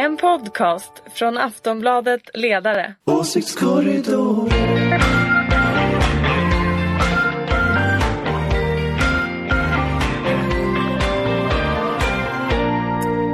[0.00, 2.94] En podcast från Aftonbladet Ledare.
[3.04, 4.50] Åsiktskorridoren.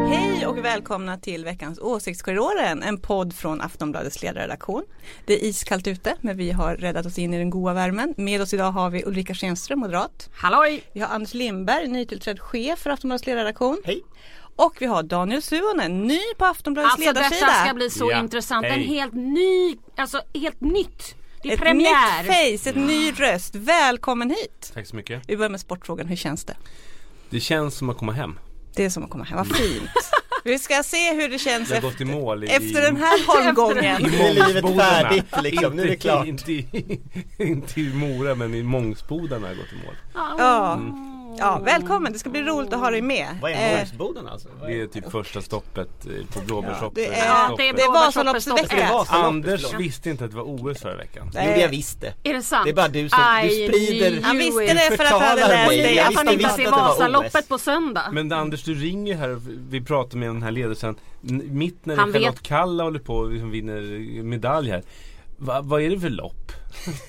[0.08, 4.84] Hej och välkomna till veckans Åsiktskorridoren, en podd från Aftonbladets ledarredaktion.
[5.26, 8.14] Det är iskallt ute, men vi har räddat oss in i den goda värmen.
[8.16, 10.30] Med oss idag har vi Ulrika Schenström, moderat.
[10.34, 10.82] Halloj!
[10.92, 13.82] Vi har Anders Lindberg, nytillträdd chef för Aftonbladets ledarredaktion.
[13.84, 14.02] Hej!
[14.56, 17.46] Och vi har Daniel Suonen, ny på Aftonbladets Alltså ledarsida.
[17.46, 18.66] detta ska bli så Ja, intressant.
[18.66, 18.86] En hej.
[18.86, 21.14] helt ny, alltså helt nytt.
[21.42, 22.22] Det är Ett premiär.
[22.52, 23.54] nytt face, ett ny röst.
[23.54, 24.70] Välkommen hit!
[24.74, 25.22] Tack så mycket.
[25.26, 26.56] Vi börjar med sportfrågan, hur känns det?
[27.30, 28.38] Det känns som att komma hem.
[28.74, 29.90] Det är som att komma hem, vad fint.
[30.44, 34.02] Vi ska se hur det känns efter, gått i mål i, efter den här holmgången.
[34.10, 36.26] Nu är livet färdigt liksom, nu är det Inte- klart.
[36.26, 37.00] Inte, i-
[37.38, 39.94] inte i Mora men i Mångsbodarna har jag gått i mål.
[40.38, 40.80] Ja.
[41.38, 43.26] Ja, välkommen, det ska bli roligt att ha dig med.
[43.42, 44.48] Vad är Eh, Mångsboden alltså?
[44.60, 46.40] Vad Det är- typ första stoppet eh, på
[46.94, 48.66] det är- Ja, det är Det är Vasaloppsvecka.
[48.76, 51.30] Det är Vasaloppet, Anders visste inte att det var OS förra veckan.
[51.34, 52.14] Jo det jag visste.
[52.22, 52.64] Är det sant?
[52.64, 55.96] Det är bara du som, du sprider Han visste det för att han hade läst
[55.96, 58.02] Jag Att han visste inte ser Vasaloppet på söndag.
[58.12, 60.96] Men Anders du ringer här och vi pratar med den här ledelsen
[61.50, 62.42] mitt när Han Charlotte vet.
[62.42, 63.80] Kalla håller på och liksom vinner
[64.22, 64.82] medalj här.
[65.38, 66.52] Va, vad är det för lopp?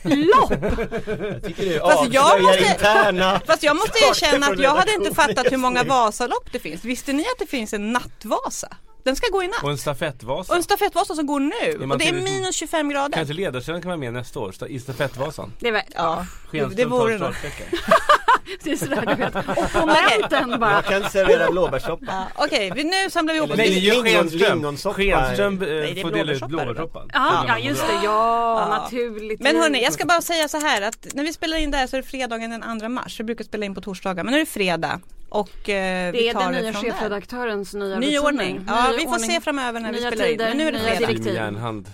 [0.04, 0.52] Lopp!
[0.52, 5.16] Jag tycker du Fast jag måste- interna Fast jag måste erkänna att jag hade inte
[5.16, 5.84] fattat hur många.
[5.84, 6.84] Vasalopp det finns.
[6.84, 8.68] Visste ni att det finns en nattvasa?
[9.04, 9.64] Den ska gå i natt.
[9.64, 10.54] Och en stafettvasa.
[10.54, 11.78] Och en stafettvasa som går nu.
[11.86, 13.18] man Och det är minus 25 grader.
[13.18, 15.54] Kanske ledarsidan kan vara med nästa år i stafettvasan.
[15.60, 17.68] Det, var, Ja, det, det Schenström vore tar startsträckan.
[18.64, 19.36] det är sådär du vet.
[19.76, 20.72] Opponenten bara.
[20.72, 22.06] Jag kan servera blåbärssoppa.
[22.08, 23.58] Ja, Okej, vi- nu samlar vi ihop oss.
[23.58, 24.96] Nej, Nej, det är ju lingon- lingonsoppa.
[24.96, 27.10] Schenström eh, det är får dela ut blåbärssoppa, blåbärssoppan.
[27.14, 28.78] Ja, ja just det, ja, Ja.
[28.84, 29.40] naturligtvis.
[29.40, 31.88] Men hörni, jag ska bara säga så här att när vi spelar in det här
[31.88, 33.20] så är det fredagen den 2 mars.
[33.20, 35.00] Vi brukar spela in på torsdagar, men nu är det fredag.
[35.30, 36.92] Och eh, Det vi är tar den nya från där.
[36.92, 38.62] chefredaktörens nya Ny ordning.
[38.68, 39.30] Ja, Ny vi får ordning.
[39.32, 40.32] se framöver när vi Nya spelar in.
[40.32, 41.08] tider, Men nu är det nya fredag.
[41.08, 41.34] direktiv.
[41.36, 41.88] Järnhand.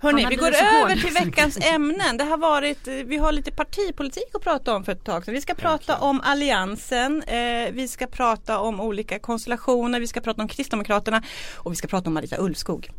[0.00, 0.46] Hörni, vi går
[0.82, 2.16] över till veckans ämnen.
[2.16, 5.34] Det har varit, eh, vi har lite partipolitik att prata om för ett tag sedan.
[5.34, 10.42] Vi ska prata om Alliansen, eh, vi ska prata om olika konstellationer, vi ska prata
[10.42, 11.22] om Kristdemokraterna
[11.56, 12.90] och vi ska prata om Marita Ulvskog.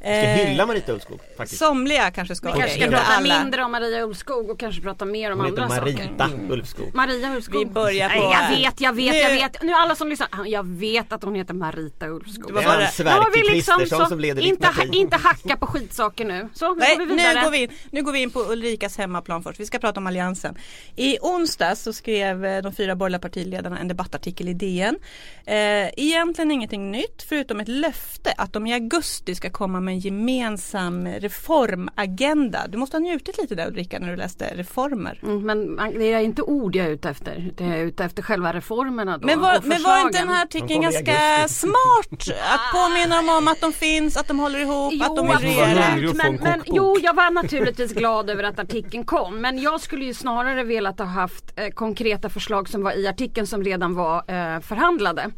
[0.00, 0.10] Jag ska
[0.42, 1.58] Eh, hylla Marita Ulvskog faktiskt.
[1.58, 3.38] Somliga kanske ska Vi kanske ska prata alla.
[3.40, 5.82] mindre om Maria Ulvskog och kanske prata mer om andra saker.
[5.82, 6.94] Marita Ulvskog.
[6.94, 7.58] Maria Ulvskog.
[7.58, 9.62] Vi börjar på- Nej, jag vet, jag vet, jag Nu- vet.
[9.62, 12.46] Nu alla som lyssnar, jag vet att hon heter Marita Ulvskog.
[12.46, 15.56] Det var bara- Sverker vi liksom Kristersson så- som leder ditt inte, ha, inte hacka
[15.56, 16.47] på skitsaker nu.
[16.54, 17.34] Så, nu Nej, går vi vidare.
[17.34, 19.60] nu går vi, in, nu går vi in på Ulrikas hemmaplan först.
[19.60, 20.54] Vi ska prata om Alliansen.
[20.96, 24.98] I onsdags så skrev eh, de fyra borgerliga partiledarna en debattartikel i DN.
[25.46, 25.54] Eh,
[25.96, 31.08] egentligen ingenting nytt förutom ett löfte att de i augusti ska komma med en gemensam
[31.08, 32.66] reformagenda.
[32.68, 35.20] Du måste ha njutit lite där Ulrika när du läste reformer.
[35.22, 37.52] Mm, men det är inte ord jag är ute efter.
[37.56, 39.26] Det är jag ute efter själva reformerna då.
[39.26, 42.28] Men var, och men var inte den här artikeln ganska smart?
[42.54, 46.12] Att påminna dem om att de finns, att de håller ihop, att de vill regera.
[46.14, 49.40] Men, en men jo, jag var naturligtvis glad över att artikeln kom.
[49.40, 53.46] Men jag skulle ju snarare velat ha haft eh, konkreta förslag som var i artikeln
[53.46, 55.30] som redan var eh, förhandlade.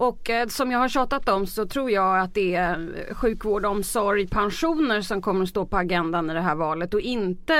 [0.00, 3.64] Och eh, som jag har tjatat om så tror jag att det är eh, sjukvård,
[3.64, 7.54] omsorg, pensioner som kommer att stå på agendan i det här valet och inte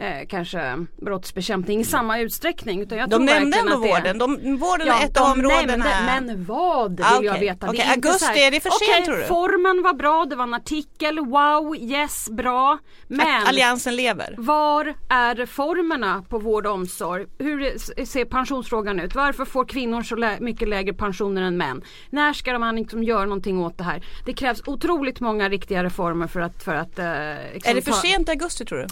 [0.00, 2.80] eh, kanske brottsbekämpning i samma utsträckning.
[2.82, 4.18] Utan jag De tror nämnde ändå det vården.
[4.18, 5.76] De, vården Ja, är ett av områdena.
[5.84, 7.40] nämnde, men vad vill Ah, jag okej.
[7.48, 7.66] veta.
[7.66, 9.22] Det Okej, är augusti, här, är det för sent, tror du?
[9.24, 12.78] formen var bra, det var en artikel, wow, yes, bra.
[13.08, 14.34] Men Alliansen lever.
[14.38, 17.26] var är reformerna på vård och omsorg?
[17.38, 19.14] Hur ser pensionsfrågan ut?
[19.14, 21.82] Varför får kvinnor så lä- mycket lägre pensioner än män?
[22.10, 24.02] När ska man liksom göra någonting åt det här?
[24.26, 26.62] Det krävs otroligt många riktiga reformer för att...
[26.62, 27.06] För att eh,
[27.54, 28.86] liksom Är det för ta- sent i augusti tror du?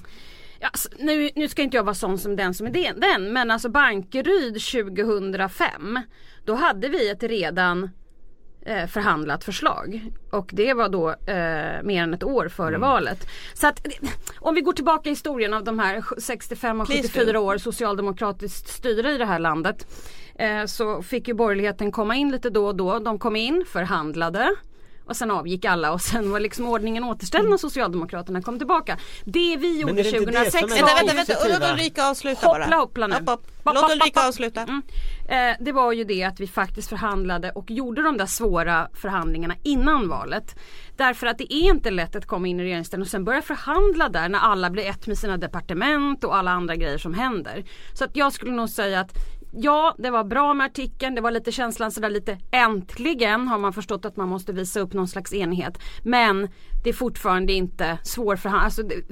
[0.60, 3.32] Ja, s- nu, nu ska inte jag vara sån som den som är den, den
[3.32, 6.00] men alltså Bankeryd 2005
[6.44, 7.90] då hade vi ett redan
[8.66, 10.12] eh, förhandlat förslag.
[10.30, 13.28] Och det var då eh, mer än ett år före valet.
[13.54, 13.86] Så att
[14.38, 17.38] om vi går tillbaka i historien av de här 65 och Please 74 do.
[17.38, 19.86] år socialdemokratiskt styre i det här landet.
[20.38, 22.98] Eh, så fick ju borgerligheten komma in lite då och då.
[22.98, 24.50] De kom in, förhandlade.
[25.06, 28.98] Och sen avgick alla och sen var liksom ordningen återställd när Socialdemokraterna kom tillbaka.
[29.24, 31.34] Det vi gjorde är det inte det som 2006 är Vänta, var vänta, vänta.
[31.34, 31.58] positiva.
[31.58, 32.76] Låt Ulrika avsluta Hoppla, bara.
[32.76, 33.14] hoppla nu.
[33.14, 33.74] Hopp, hopp.
[33.74, 34.62] Låt Ulrika avsluta.
[34.62, 34.82] Mm.
[35.28, 39.54] Eh, det var ju det att vi faktiskt förhandlade och gjorde de där svåra förhandlingarna
[39.62, 40.54] innan valet.
[40.96, 44.08] Därför att det är inte lätt att komma in i regeringsställning och sen börja förhandla
[44.08, 47.64] där när alla blir ett med sina departement och alla andra grejer som händer.
[47.94, 49.12] Så att jag skulle nog säga att
[49.52, 51.14] Ja, det var bra med artikeln.
[51.14, 54.92] Det var lite känslan sådär lite äntligen har man förstått att man måste visa upp
[54.92, 55.78] någon slags enighet.
[56.02, 56.48] Men
[56.84, 58.64] det är fortfarande inte svårförhandlat.
[58.64, 59.04] Alltså, det-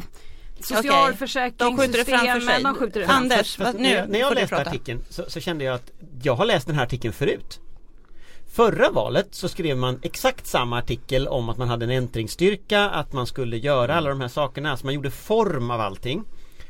[1.59, 2.63] De skjuter det framför sig.
[2.63, 5.75] de skjuter det framför Anders, nu jag- när jag läste artikeln så, så kände jag
[5.75, 5.91] att
[6.23, 7.61] jag har läst den här artikeln förut.
[8.55, 13.13] Förra valet så skrev man exakt samma artikel om att man hade en äntringsstyrka, att
[13.13, 16.25] man skulle göra alla de här sakerna, alltså man gjorde form av allting.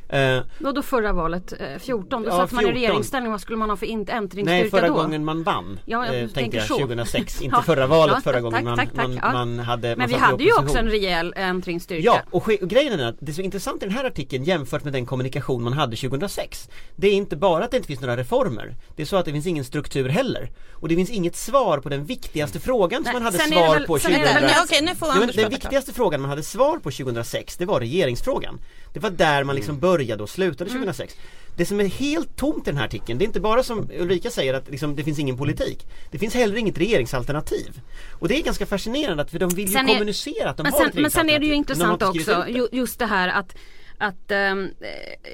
[0.08, 2.80] Eh, Och då förra valet, eh, 14, då Ja, satt man i 14.
[2.80, 3.30] regeringsställning.
[3.32, 4.94] Vad skulle man ha för int- Nej ändringsstyrka förra då?
[4.94, 5.80] gången man vann.
[5.84, 6.78] Ja, jag eh, tänkte jag, så.
[6.78, 9.98] 2006, inte förra valet ja, förra tack, gången man, tack, tack, man, man hade Men
[9.98, 12.02] man vi hade ju också en rejäl ändringsstyrka.
[12.04, 14.84] Ja, och, och grejen är att det är så intressant i den här artikeln jämfört
[14.84, 18.16] med den kommunikation man hade 2006 Det är inte bara att det inte finns några
[18.16, 18.74] reformer.
[18.96, 20.50] Det är så att det finns ingen struktur heller.
[20.72, 23.74] Och det finns inget svar på den viktigaste frågan som Nej, man hade är svar
[23.74, 25.50] väl- på sen är det 2006 väl- Nej, okej, nu får Nej, men Anders Den
[25.50, 28.58] viktigaste frågan man hade svar på 2006 det var regeringsfrågan
[28.94, 31.16] Det var där man liksom började och slutade 2006
[31.56, 34.30] Det som är helt tomt i den här artikeln det är inte bara som Ulrika
[34.30, 37.80] säger att liksom, det finns ingen politik Det finns heller inget regeringsalternativ
[38.12, 40.66] Och det är ganska fascinerande att för de vill ju Sen är- kommunicera att de
[40.66, 43.56] har sen, ett men sen är det ju intressant också ju, just det här att
[43.98, 44.88] att ehm, eh,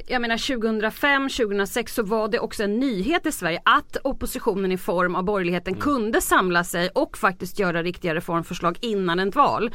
[0.06, 4.78] jag menar 2005, 2006 så var det också en nyhet i Sverige att oppositionen i
[4.78, 5.82] form av borgerligheten Mm.
[5.82, 9.62] kunde samla sig och faktiskt göra riktiga reformförslag innan ett val.
[9.62, 9.74] Mm.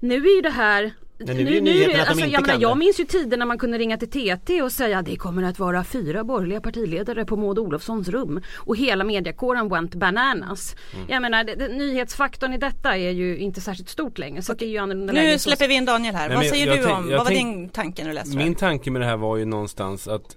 [0.00, 0.92] Nu är ju det här
[1.26, 3.96] Men nu att de inte jag, menar, jag minns ju tider när man kunde ringa
[3.96, 8.40] till TT och säga det kommer att vara fyra borgerliga partiledare på Maud Olofssons rum
[8.56, 10.76] och hela mediakåren went bananas.
[10.94, 11.06] Mm.
[11.08, 14.64] Jag menar det, det, nyhetsfaktorn i detta är ju inte särskilt stort längre så det
[14.64, 16.28] är ju annorlunda Nu så- släpper vi in Daniel här.
[16.28, 18.58] Nej, Vad säger du om, vad var din tanke när du läste Min det?
[18.58, 20.36] tanke med det här var ju någonstans att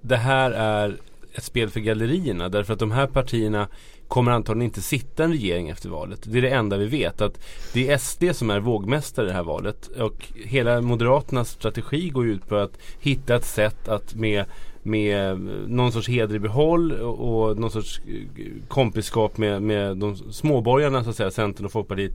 [0.00, 0.96] det här är
[1.34, 3.68] ett spel för gallerierna därför att de här partierna
[4.08, 6.20] kommer antagligen inte sitta en regering efter valet.
[6.22, 7.20] Det är det enda vi vet.
[7.20, 7.40] Att
[7.72, 9.86] det är SD som är vågmästare i det här valet.
[9.86, 14.44] Och hela Moderaternas strategi går ut på att hitta ett sätt att med
[14.86, 21.04] med någon sorts heder i behåll och, någon sorts eh, kompiskap med, med de småborgarna
[21.04, 22.12] så att säga, Centern och Folkpartiet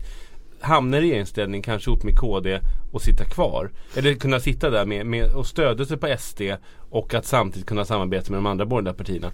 [0.61, 2.59] hamna i regeringsställning, kanske ihop med KD
[2.91, 3.69] och sitta kvar.
[3.95, 6.41] Eller kunna sitta där med, med och stödja sig på SD
[6.89, 9.31] och att samtidigt kunna samarbeta med de andra borgerliga partierna.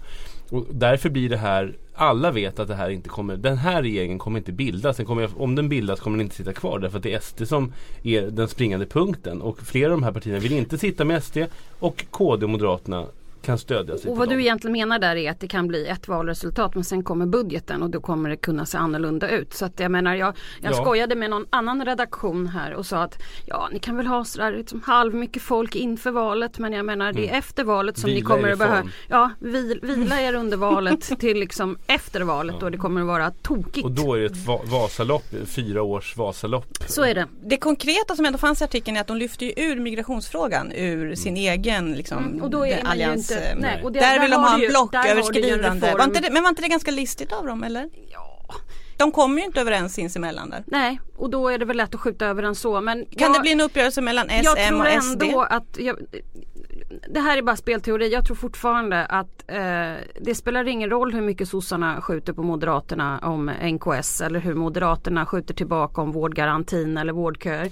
[0.50, 4.18] Och därför blir det här, alla vet att det här inte kommer, den här regeringen
[4.18, 4.96] kommer inte bildas.
[4.96, 7.48] Den kommer, om den bildas kommer den inte sitta kvar därför att det är SD
[7.48, 7.72] som
[8.02, 9.42] är den springande punkten.
[9.42, 11.38] Och flera av de här partierna vill inte sitta med SD
[11.78, 13.06] och KD och Moderaterna
[13.42, 14.36] kan stödja sig Och vad dem.
[14.36, 17.82] du egentligen menar där är att det kan bli ett valresultat men sen kommer budgeten
[17.82, 19.54] och då kommer det kunna se annorlunda ut.
[19.54, 20.76] Så att jag menar jag, jag Ja.
[20.82, 24.52] skojade med någon annan redaktion här och sa att ja ni kan väl ha sådär
[24.52, 28.18] liksom halv mycket folk inför valet men jag menar det är efter valet som ni
[28.18, 28.26] Mm.
[28.28, 28.88] Vila i kommer att behöva.
[29.08, 33.30] Ja, vil, vila er under valet till liksom efter valet då det kommer att vara
[33.30, 33.84] tokigt.
[33.84, 36.78] Och då är det ett va- Vasalopp, fyra års Vasalopp.
[36.86, 37.26] Så är det.
[37.44, 41.14] Det konkreta som ändå fanns i artikeln är att de lyfter ju ur migrationsfrågan ur
[41.14, 42.92] sin egen liksom, Mm, och då är man.
[43.30, 45.86] Inte- eh, nej, och det- där där vill de ha en ju- blocköverskridande.
[45.86, 45.98] reform.
[45.98, 47.88] Var inte det, men var inte det ganska listigt av dem eller?
[48.12, 48.34] Ja.
[48.96, 50.64] De kommer ju inte överens sinsemellan där.
[50.66, 53.34] Nej, och då är det väl lätt att skjuta över den så men Kan jag-
[53.34, 55.22] det bli en uppgörelse mellan S, jag M tror och SD?
[55.22, 55.96] ändå att jag,
[57.08, 58.12] det här är bara spelteori.
[58.12, 59.58] Jag tror fortfarande att eh,
[60.20, 65.26] det spelar ingen roll hur mycket sossarna skjuter på Moderaterna om NKS eller hur Moderaterna
[65.26, 67.68] skjuter tillbaka om vårdgarantin eller vårdköer.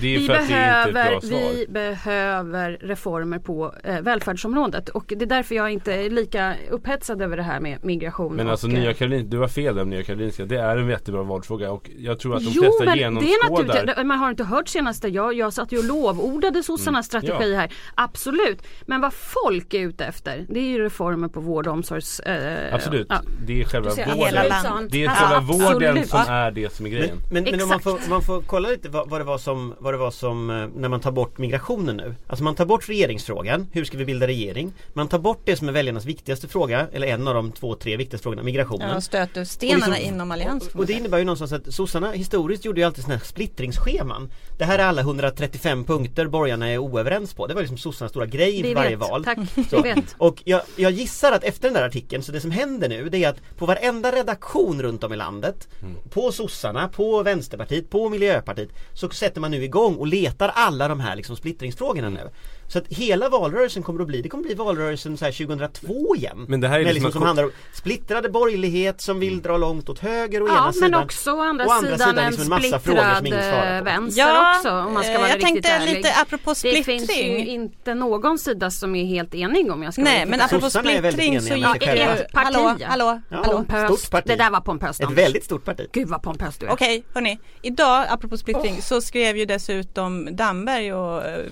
[0.00, 6.10] Vi behöver, vi behöver reformer på eh, välfärdsområdet och det är därför jag inte är
[6.10, 8.36] lika upphetsad över det här med migration.
[8.36, 10.44] Men alltså och, eh, Nya Karolinska, du har fel om Nya Karolinska.
[10.44, 13.28] Det är en jättebra vårdfråga och jag tror att de Jo flesta men det är
[13.28, 17.52] genomskådar man har inte hört senaste, jag, jag satt ju och lovordade sossarnas strategi Mm.
[17.52, 17.58] Ja.
[17.60, 17.72] här.
[17.94, 18.62] Absolut.
[18.82, 22.20] Men vad folk är ute efter det är ju reformer på vård och omsorgs...
[22.20, 23.20] Eh, Absolut, ja.
[23.46, 24.88] det är själva vården.
[24.90, 26.08] Det är Ja, själva vården absolut.
[26.08, 27.16] som är det som är grejen.
[27.30, 29.74] Men, men, men om, man får, man får kolla lite vad, vad, det var som,
[29.78, 32.14] vad det var som eh, när man tar bort migrationen nu.
[32.26, 34.72] Alltså man tar bort regeringsfrågan, hur ska vi bilda regering?
[34.92, 37.96] Man tar bort det som är väljarnas viktigaste fråga, eller en av de två, tre
[37.96, 38.90] viktigaste frågorna, migrationen.
[38.90, 40.70] Ja, stötestenarna Och liksom- inom alliansen.
[40.74, 44.30] Och, och det innebär ju någonstans att sossarna historiskt gjorde ju alltid sådana här splittringsscheman.
[44.58, 47.46] Det här är alla 135 punkter borgarna är oöverens på.
[47.46, 49.24] Det var liksom sossarnas stora grej Vi i varje vet, val.
[49.24, 49.38] tack.
[49.70, 49.82] Så.
[49.82, 50.14] Vi vet.
[50.18, 53.24] Och jag, jag gissar att efter den där artikeln, så det som händer nu det
[53.24, 55.68] är att på varenda redaktion runt om i landet
[56.10, 61.00] På sossarna, på vänsterpartiet, på miljöpartiet Så sätter man nu igång och letar alla de
[61.00, 62.30] här liksom splittringsfrågorna nu
[62.72, 66.16] Så att hela valrörelsen kommer att bli, det kommer att bli valrörelsen så här 2002
[66.16, 69.56] igen Men det här är liksom liksom som handlar om splittrade borgerlighet som vill dra
[69.56, 72.30] långt åt höger ena Ja sidan men också å andra, å andra sidan, sidan en
[72.30, 73.84] liksom en massa frågor som ingen svarar eh, på.
[73.84, 75.94] vänster Ja, också om man ska eh, vara jag riktigt tänkte ärlig.
[75.96, 77.46] lite apropå Det finns ju splittring.
[77.46, 81.02] inte någon sida som är helt enig om jag ska Nej men apropå Sossarna är
[81.02, 81.92] väldigt splittring så gick ju...
[82.02, 82.54] Ett parti.
[82.54, 83.36] Hallå, hallå, Ja.
[83.36, 83.52] hallå.
[83.52, 83.98] Pompöst.
[83.98, 84.24] Stort parti.
[84.28, 86.70] Det där var pompöst Ett väldigt stort parti Gud vad pompöst du är.
[86.72, 87.38] Okej, hörni.
[87.62, 91.44] Idag, apropå splittring, så skrev ju dessutom Damberg och eh,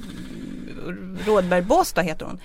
[1.26, 2.40] Rådberg Båstad heter hon.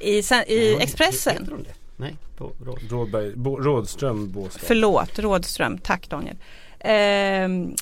[0.00, 1.66] I, i Expressen.
[1.96, 2.78] Nej, på råd.
[2.90, 3.32] Rådberg,
[3.64, 4.60] Rådström, Båstad.
[4.62, 5.78] Förlåt, Rådström.
[5.78, 6.36] Tack Daniel.
[6.80, 7.74] Ehm,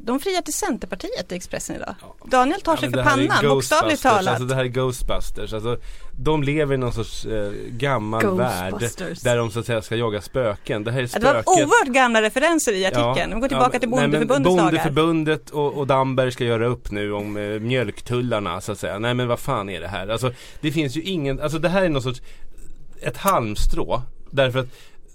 [0.00, 1.94] de friar till Centerpartiet i Expressen idag.
[2.24, 4.28] Daniel tar Ja, sig för pannan, bokstavligt talat.
[4.28, 5.52] Alltså det här är Ghostbusters.
[5.52, 5.78] Alltså,
[6.20, 8.74] de lever i någon sorts eh, gammal värld
[9.22, 10.84] där de så att säga ska jaga spöken.
[10.84, 11.48] Det här är Ja, det var spöket.
[11.48, 13.34] oerhört gamla referenser i artikeln.
[13.34, 14.64] Vi går tillbaka till nej, men Bondeförbundets dagar.
[14.72, 18.98] Bondeförbundet och, och Damberg ska göra upp nu om eh, mjölktullarna så att säga.
[18.98, 20.08] Nej men vad fan är det här?
[20.08, 22.22] Alltså det finns ju ingen, alltså det här är någon sorts
[23.02, 24.02] ett halmstrå.
[24.30, 24.66] Därför att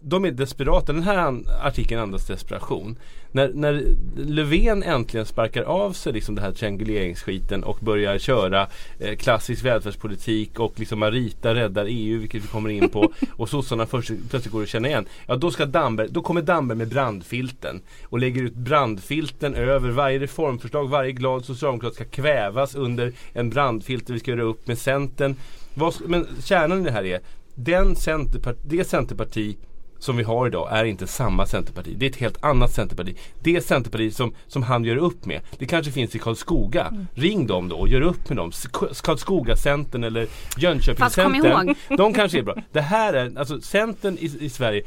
[0.04, 0.94] de är desperata.
[0.94, 2.96] Den här artikeln andas desperation.
[3.32, 8.68] När, när Löfven äntligen sparkar av sig liksom det här trianguleringsskiten och börjar köra
[9.00, 13.86] eh, klassisk välfärdspolitik och liksom Marita räddar EU, vilket vi kommer in på, och sossarna
[13.86, 15.06] först, plötsligt går att känna igen.
[15.26, 20.20] Ja, då, ska Damberg, då kommer Damberg med brandfilten och lägger ut brandfilten över varje
[20.20, 20.90] reformförslag.
[20.90, 25.36] Varje glad socialdemokrat ska kvävas under en brandfilt vi ska göra upp med Centern.
[25.74, 27.20] Vad, men kärnan i det här är,
[27.56, 29.58] den centerparti, det Centerparti
[30.04, 31.96] som vi har idag är inte samma Centerparti.
[31.98, 33.18] Det är ett helt annat Centerparti.
[33.44, 36.86] Det Centerparti som, som han gör upp med, det kanske finns i Karlskoga.
[36.86, 37.08] Mm.
[37.14, 38.52] Ring dem då och gör upp med dem.
[38.52, 41.68] Sk- Karlskoga-Centern eller Fast kom Jönköping-Centern.
[41.68, 41.76] ihåg.
[41.98, 42.56] De kanske är bra.
[42.72, 44.84] Det här är, alltså Centern i, i Sverige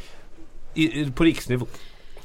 [0.74, 1.66] i, i, på riksnivå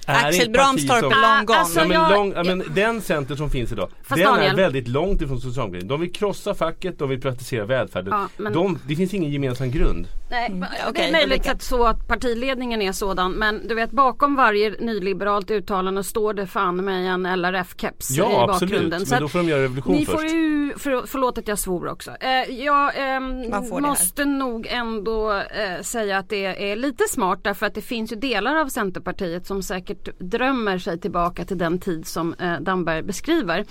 [0.08, 1.60] är Axel Bramstorp som- är long gone.
[1.60, 4.52] Alltså, Ja, men, jag- lång, ja, men den Centern som finns idag Fast Den Daniel-
[4.52, 5.88] är väldigt långt ifrån socialdemokratin.
[5.88, 8.14] De vill krossa facket, de vill privatisera välfärden.
[8.14, 10.08] Ja, men- de, det finns ingen gemensam grund.
[10.32, 10.66] Nej, Mm.
[10.94, 15.52] det är möjligt att så att partiledningen är sådan men du vet bakom varje nyliberalt
[15.52, 19.04] uttalande står det fan mig en LRF-keps i Ja absolut, bakgrunden.
[19.10, 20.18] men då får de göra revolution ni först.
[20.18, 22.12] får ju, för, förlåt att jag svor också.
[22.20, 22.30] Eh,
[22.66, 23.80] jag här.
[23.82, 28.16] måste nog ändå eh, säga att det är lite smart därför att det finns ju
[28.16, 33.66] delar av Centerpartiet som säkert drömmer sig tillbaka till den tid som eh, Damberg beskriver.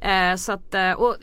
[0.00, 1.16] Eh, så att, eh, och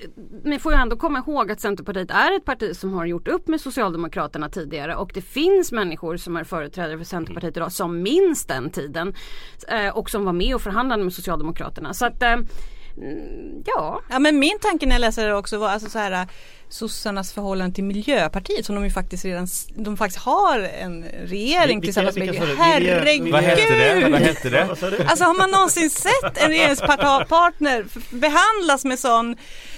[0.43, 3.47] ni får ju ändå komma ihåg att Centerpartiet är ett parti som har gjort upp
[3.47, 8.45] med Socialdemokraterna tidigare och det finns människor som är företrädare för Centerpartiet idag som minns
[8.45, 9.13] den tiden
[9.67, 11.93] eh, och som var med och förhandlade med Socialdemokraterna.
[11.93, 12.37] Så att, eh,
[13.65, 14.01] ja.
[14.09, 16.27] Ja men min tanke när jag läser det också var alltså så här
[16.69, 21.85] sossarnas förhållande till Miljöpartiet som de ju faktiskt redan, de faktiskt har en regering Vilka-
[21.85, 22.55] tillsammans med.
[22.57, 23.31] Herregud!
[23.31, 24.09] Vad hette det?
[24.09, 24.65] Vad hette det?
[24.65, 25.03] Vad sa du?
[25.03, 29.35] Alltså har man någonsin sett en regeringspartner behandlas med sån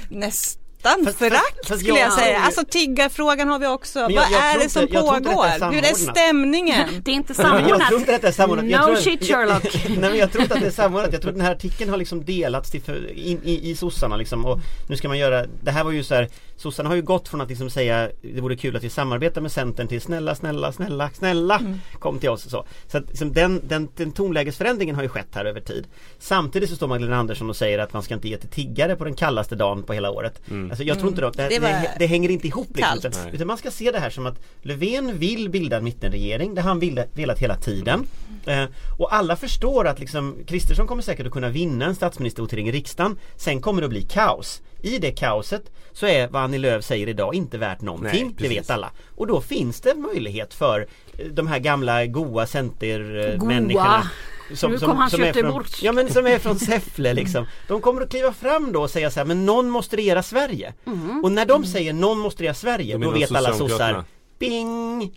[0.10, 0.62] nästan
[1.06, 2.40] Fast- förakt skulle jag jag- säga.
[2.40, 4.00] Alltså tiggarfrågan har vi också.
[4.00, 5.12] Jag- Vad jag är det som inte pågår?
[5.44, 5.98] Hur är samordnat.
[5.98, 6.90] stämningen?
[7.04, 7.88] Det är inte Men jag samordnat.
[7.88, 8.66] tror inte detta är samordnat.
[8.66, 9.66] No tror, shit Sherlock.
[9.66, 11.14] Jag, nej men jag tror inte att det är samordnat.
[11.14, 14.18] Jag tror att den här artikeln har liksom delats till för, in, i, i sossarna
[14.18, 17.02] liksom och nu ska man göra, det här var ju så här Sossarna har ju
[17.02, 20.36] gått från att liksom säga det vore kul att vi samarbetar med Centern till snälla,
[20.36, 21.62] snälla, snälla, snälla
[22.00, 22.66] kom till oss och så.
[22.88, 25.88] Så att liksom den, den, den tonlägesförändringen har ju skett här över tid.
[26.20, 29.04] Samtidigt så står Magdalena Andersson och säger att man ska inte ge till tiggare på
[29.04, 30.42] den kallaste dagen på hela året.
[30.76, 33.34] Alltså jag tror inte då, det, Det det, det, det hänger inte ihop liksom, utan,
[33.34, 36.70] utan man ska se det här som att Löfven vill bilda en mittenregering, det har
[36.70, 38.08] han ville, velat hela tiden.
[38.46, 38.64] Eh,
[38.98, 43.18] och alla förstår att liksom Kristersson kommer säkert att kunna vinna en statsministervotering i riksdagen.
[43.36, 44.62] Sen kommer det att bli kaos.
[44.82, 48.48] I det kaoset så är vad Annie Lööf säger idag inte värt någonting, Nej, det
[48.48, 48.92] vet alla.
[49.16, 54.10] Och då finns det möjlighet för eh, de här gamla goa centermänniskorna
[54.50, 54.70] Goa.
[54.70, 55.68] Nu kom han är från, Göteborg.
[55.82, 57.46] ja men som är från Säffle liksom.
[57.68, 60.74] De kommer att kliva fram då och säga så här, men någon måste regera Sverige.
[60.88, 61.24] Mm.
[61.24, 64.04] Och när de säger någon måste regera Sverige, då vet alla sossar,
[64.40, 65.12] bing,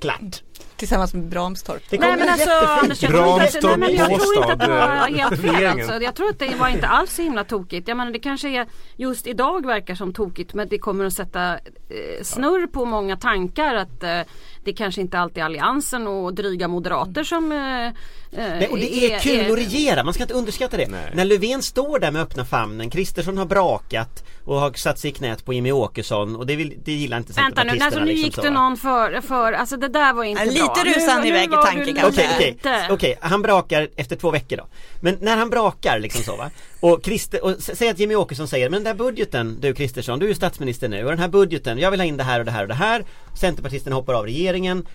[0.00, 0.42] klart.
[0.76, 1.82] Tillsammans med Bramstorp.
[1.90, 2.50] Det Nej men alltså.
[2.50, 5.40] Anders, jag tror, inte, att- nej, men jag tror inte att det var Båstad, helt
[5.40, 6.02] fel alltså.
[6.02, 7.88] Jag tror att det var inte alls så himla tokigt.
[7.88, 11.52] Jag menar det kanske är just idag verkar som tokigt men det kommer att sätta
[11.54, 14.20] eh, snurr på många tankar att eh,
[14.64, 17.92] det kanske inte alltid är alliansen och dryga moderater som eh, eh,
[18.32, 20.88] Nej, och det är kul att regera, man ska inte underskatta det.
[20.88, 21.10] Nej.
[21.14, 25.12] När Löfven står där med öppna famnen, Kristersson har brakat och har satt sig i
[25.14, 28.24] knät på Jimmy Åkesson och det, vill, det gillar inte Vänta nu, alltså, nu liksom
[28.24, 28.50] gick så, va?
[28.50, 30.84] någon för, för, alltså det där var inte Ja, lite bra.
[30.84, 32.08] rusande Nu- iväg nu i var tanke du kanske.
[32.22, 34.66] Okej, okej, lite- okej, han brakar efter två veckor då.
[35.00, 38.70] Men när han brakar liksom så va och, Christer, och säg att Jimmy Åkesson säger
[38.70, 41.78] men den där budgeten du Kristersson, du är ju statsminister nu och den här budgeten,
[41.78, 43.04] jag vill ha in det här och det här och det här
[43.40, 44.86] Centerpartisterna hoppar av regeringen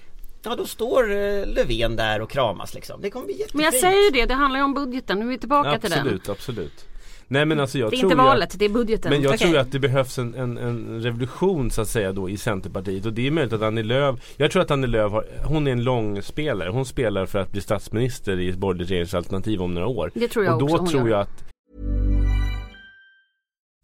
[0.44, 3.02] Ja då står eh, Löfven där och kramas liksom.
[3.02, 3.54] Det kommer bli jättefint.
[3.54, 5.20] Men jag säger ju det, det handlar ju om budgeten.
[5.20, 6.00] Nu är vi tillbaka till den.
[6.00, 6.86] Absolut, absolut.
[7.28, 9.12] Nej men alltså jag Det är tror inte valet, att, det är budgeten.
[9.12, 9.48] Men jag Okej.
[9.48, 13.14] tror att det behövs en, en, en revolution så att säga då i Centerpartiet och
[13.14, 15.84] det är möjligt att Annie Lööf Jag tror att Annie Lööf har, hon är en
[15.84, 16.70] lång spelare.
[16.70, 20.12] Hon spelar för att bli statsminister i ett borgerligt regeringsalternativ om några år.
[20.14, 21.55] Det tror jag och då också tror jag att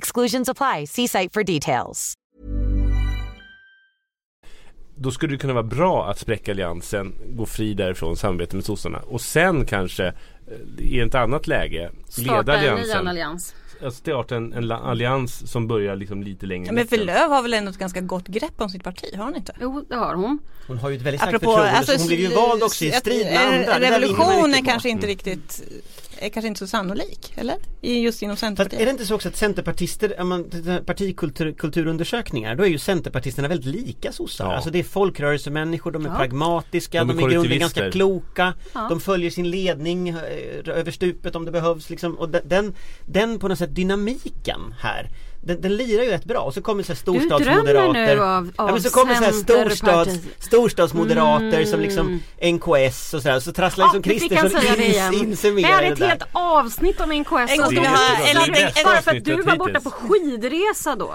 [0.00, 0.86] Exclusions apply.
[0.86, 2.14] See site for details.
[4.96, 8.98] Då skulle det kunna vara bra att spräcka alliansen, gå fri därifrån, samarbeta med sossarna
[8.98, 10.14] och sen kanske eh,
[10.84, 13.08] i ett annat läge leda Starta en ny alliansen.
[13.08, 13.54] allians.
[13.92, 16.96] Starta en, allians som börjar liksom lite längre Men för.
[16.96, 19.54] Löv har väl ändå ett ganska gott grepp om sitt parti, har hon inte?
[19.60, 20.38] Jo, det har hon.
[20.66, 22.88] Hon har ju ett väldigt starkt förtroende alltså, så hon blev ju vald också i
[22.92, 23.58] att- strid med en andra.
[23.58, 24.70] Det där vinner man Revolution mycket är på.
[24.70, 25.62] kanske inte riktigt
[26.20, 27.56] är kanske inte så sannolik, eller?
[27.80, 28.84] I- Just inom Fast är Centerpartiet.
[28.84, 30.44] det inte så också att centerpartister, man
[30.86, 34.44] partikulturundersökningar, då är ju centerpartisterna väldigt lika sossar.
[34.44, 34.52] Ja.
[34.52, 36.16] Alltså det är folkrörelsemänniskor, de är Ja.
[36.16, 38.54] pragmatiska, De de är är, i grunden ganska kloka.
[38.74, 38.86] Ja.
[38.90, 40.16] De följer sin ledning eh,
[40.66, 42.14] över stupet om det behövs liksom.
[42.18, 42.74] Och den- den,
[43.06, 45.08] den på något sätt dynamiken här
[45.42, 48.20] den, den lirar ju rätt bra och så kommer så här Du storstadsmoderater drömmer nu
[48.22, 51.80] av, av Ja men så kommer så här storstads, storstadsmoderater som Mm.
[51.80, 55.62] liksom NKS och sådär så trasslar Ja, liksom vi han Kristersson in, in sig mer
[55.62, 56.08] Det här i är ett där.
[56.08, 57.30] helt avsnitt om NKS.
[57.66, 61.14] Och vi då- ha en Bara för att du var borta på skidresa då.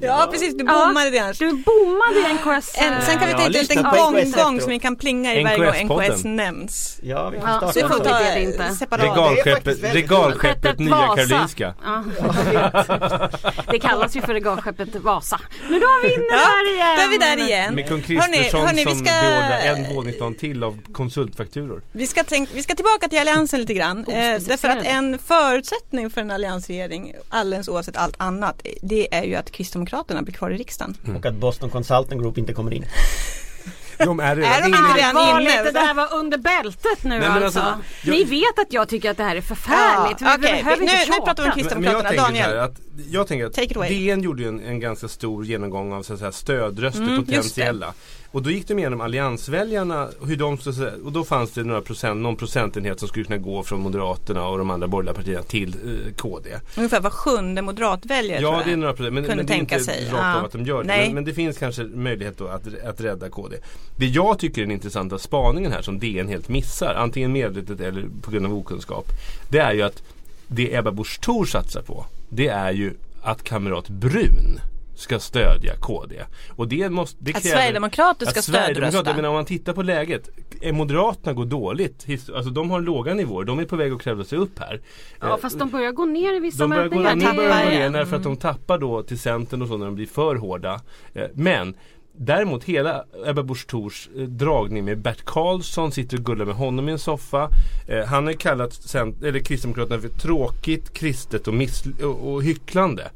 [0.00, 1.38] Ja precis, du bommade det annars.
[1.38, 2.74] Du bommade i NKS.
[2.78, 4.62] En, sen kan vi Ja, ta ut en lyssna liten på gong, NKS gong efteråt.
[4.62, 5.98] som vi kan plinga i varje gång.
[6.00, 6.98] NKS nämns.
[7.02, 8.74] Ja vi får Ja, starta Så vi får ta det inte.
[8.74, 9.00] separat.
[9.44, 11.16] det är Regalskeppet, Nya Vasa.
[11.16, 11.74] Karolinska.
[11.84, 12.04] Ja.
[13.70, 15.40] Det kallas ju för regalskeppet Vasa.
[15.70, 16.96] Men då är vi inne Ja, där igen.
[16.96, 17.74] då är vi där igen.
[17.74, 21.82] Med kung Kristersson hörni, som ska, beordrar en våningsplan till av konsultfakturor.
[21.92, 23.98] vi, ska tänk, vi ska tillbaka till alliansen lite grann.
[23.98, 24.44] Eh, Ospecificerade.
[24.48, 29.50] därför att en förutsättning för en alliansregering, alldeles oavsett allt annat, det är ju att
[29.76, 30.96] Kristdemokraterna blir kvar i riksdagen.
[31.18, 32.84] Och att Boston Consulting Group inte kommer in.
[33.98, 34.76] De är Är redan de inne.
[34.88, 35.62] inte redan inne?
[35.62, 37.60] det där var under bältet nu men alltså.
[37.60, 40.20] alltså, jag- Ni vet att jag tycker att det här är förfärligt.
[40.20, 42.02] Ja, vi behöver nu- inte nu pratar vi om Kristdemokraterna.
[42.02, 42.58] Men, men jag tänker Daniel.
[42.64, 43.88] att, jag tänker att.
[43.88, 47.94] DN gjorde en, en ganska stor genomgång av så att säga, stödröster Mm, just potentiella.
[48.32, 50.58] Och då gick de igenom alliansväljarna hur de,
[51.04, 54.58] och då fanns det några procent, någon procentenhet som skulle kunna gå från Moderaterna och
[54.58, 56.50] de andra borgerliga partierna till eh, KD.
[56.76, 58.66] Ungefär var sjunde moderatväljare tror Ja jag.
[58.66, 60.04] det är några procent, men, kunde men det är tänka inte sig.
[60.04, 60.38] rakt Ja.
[60.38, 60.86] av att de gör det.
[60.88, 63.56] Men, men det finns kanske möjlighet då att, att rädda KD.
[63.96, 68.04] Det jag tycker är den intressanta spaningen här som DN helt missar, antingen medvetet eller
[68.22, 69.04] på grund av okunskap.
[69.48, 70.02] Det är ju att
[70.48, 74.60] det Ebba Busch Thor satsar på, det är ju att kamrat Brun
[75.02, 76.14] ska stödja KD.
[76.50, 79.14] Och det måste, det Att kräver, Sverigedemokrater ska att stödrösta.
[79.16, 80.28] Men om man tittar på läget,
[80.72, 84.38] Moderaterna går dåligt, alltså de har låga nivåer, de är på väg att kräva sig
[84.38, 84.80] upp här.
[85.20, 87.14] Ja Eh, fast de börjar gå ner i vissa de börjar gå, mätningar.
[87.14, 89.76] nu tappar börjar de gå ner därför att de tappar då till Centern och så
[89.76, 90.80] när de blir för hårda.
[91.14, 91.74] Eh, Men
[92.16, 96.88] Däremot hela Ebba Busch Thors eh, dragning med Bert Karlsson, sitter och gullar med honom
[96.88, 97.48] i en soffa.
[97.88, 103.10] Eh, han har kallat Cent- eller Kristdemokraterna för tråkigt, kristet och, miss- och, och hycklande.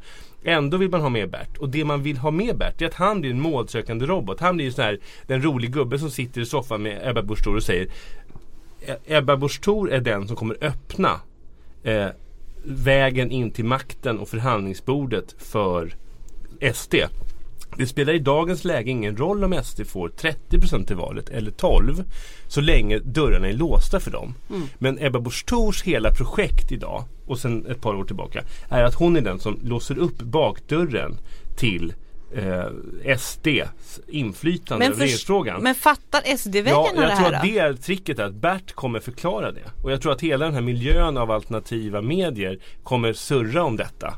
[0.48, 1.56] Ändå vill man ha med Bert.
[1.58, 4.40] Och det man vill ha med Bert är att han blir en målsökande robot.
[4.40, 7.44] Han blir ju sån här, den rolig gubbe som sitter i soffan med Ebba Busch
[7.44, 7.88] Thor och säger
[8.86, 11.20] e-, Ebba Busch Thor är den som kommer öppna
[11.82, 12.06] eh,
[12.64, 15.94] vägen in till makten och förhandlingsbordet för
[16.72, 16.94] SD.
[17.76, 22.04] Det spelar i dagens läge ingen roll om SD får 30% i valet eller 12
[22.48, 24.34] så länge dörrarna är låsta för dem.
[24.78, 28.94] Men Ebba Busch Thors hela projekt idag och sen ett par år tillbaka är att
[28.94, 31.18] hon är den som låser upp bakdörren
[31.56, 31.94] till
[32.34, 35.62] eh, SDs inflytande Men, över regeringsfrågan.
[35.62, 38.72] men fattar Ja, SD-väljarna det jag tror här att det är tricket är att Bert
[38.72, 39.70] kommer förklara det.
[39.82, 44.14] Och jag tror att hela den här miljön av alternativa medier kommer surra om detta.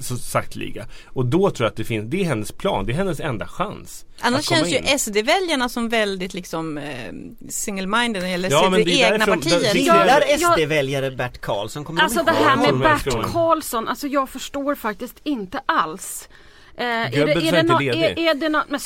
[0.00, 0.86] Så sakteliga.
[1.06, 3.46] Och då tror jag att det finns, det är hennes plan, det är hennes enda
[3.46, 4.04] chans.
[4.20, 4.98] Annars känns ju in.
[4.98, 7.12] SD-väljarna som väldigt liksom eh,
[7.48, 9.74] single-minded när det gäller Ja, men sitt det är egna partier.
[9.74, 11.84] Gillar SD-väljare Bert Karlsson?
[11.84, 13.32] Kommer Alltså de det här med Bert.
[13.32, 16.28] Karlsson, alltså jag förstår faktiskt inte alls.
[16.76, 18.02] Eh, är, det, är, det ledig.
[18.02, 18.80] är, är det något, men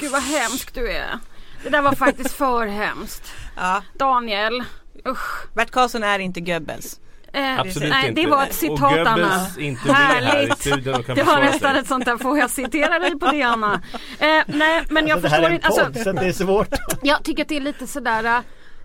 [0.00, 1.18] gud vad hemskt du är.
[1.62, 3.22] Det där var faktiskt för hemskt.
[3.56, 4.64] Ja, Daniel,
[5.06, 5.54] usch.
[5.54, 7.00] Bert Karlsson är inte Goebbels.
[7.32, 8.20] Eh, Absolut nej, inte.
[8.20, 9.28] det var ett citat Anna.
[9.28, 11.06] här Härligt.
[11.06, 13.74] kan Det var nästan ett sånt där, får jag citera dig på det Anna?
[14.18, 15.66] Eh, nej men jag Alltså, det här förstår inte.
[15.66, 16.68] Alltså, det är svårt.
[17.02, 18.42] jag tycker att det är lite sådär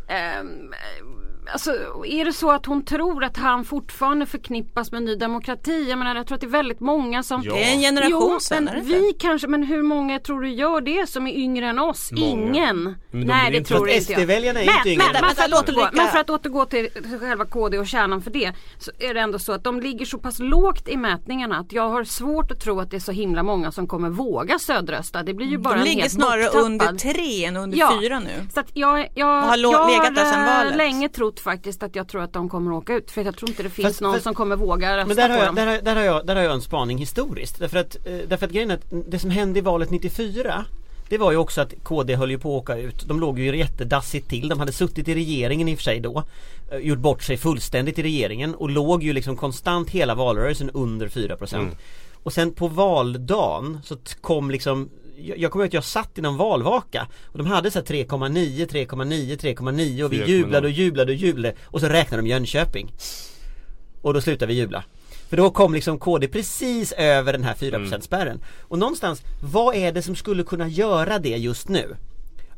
[0.08, 0.74] ehm,
[1.52, 1.72] Alltså
[2.06, 5.90] är det så att hon tror att han fortfarande förknippas med Ny Demokrati?
[5.90, 7.54] Jag menar jag tror att det är väldigt många som Ja.
[7.54, 9.00] Det är en generation Jo, sen, är det men inte?
[9.00, 12.12] vi kanske, men hur många tror du gör det som är yngre än oss?
[12.12, 12.26] Många.
[12.28, 12.96] Ingen.
[13.12, 14.22] De Nej det tror inte jag.
[14.22, 16.90] SD-väljarna är Men, inte yngre men, men, för att återgå, men för att återgå till
[17.20, 18.52] själva KD och kärnan för det.
[18.80, 21.90] Så är det ändå så att de ligger så pass lågt i mätningarna att jag
[21.90, 25.24] har svårt att tro att det är så himla många som kommer våga stödrösta.
[25.24, 26.66] Det blir ju bara De en ligger snarare borttappad.
[26.66, 27.98] under tre än under Ja.
[28.02, 28.48] fyra nu.
[28.54, 30.76] Så att jag, jag, har lo- jag legat där sedan har valet.
[30.78, 33.12] länge trott faktiskt att jag tror att de kommer åka ut.
[33.12, 35.28] För jag tror inte det finns Fast- någon fast- som kommer våga rösta Men där
[35.30, 35.56] på jag, dem.
[35.56, 37.60] där, har, där, har jag, där har jag en spaning historiskt.
[37.60, 40.66] Därför att, eh, därför att grejen är att det som hände i valet 94
[41.10, 43.08] Det var ju också att KD höll ju på att åka ut.
[43.08, 44.48] De låg ju jättedassigt till.
[44.50, 46.24] De hade suttit i regeringen i och för sig då.
[46.72, 51.08] eh, Gjort bort sig fullständigt i regeringen och låg ju liksom konstant hela valrörelsen under
[51.08, 51.76] 4% Mm.
[52.24, 54.90] Och sen på valdagen så kom liksom
[55.38, 58.68] jag kommer ihåg att jag satt i någon valvaka och de hade så här 3,9,
[58.68, 60.28] 3,9, 3,9 och vi 4,0.
[60.28, 62.94] jublade och jublade och jublade och så räknade de Jönköping.
[64.02, 64.84] Och då slutade vi jubla.
[65.30, 68.42] För då kom liksom KD precis över den här 4% spärren.
[68.62, 71.96] Och någonstans, vad är det som skulle kunna göra det just nu?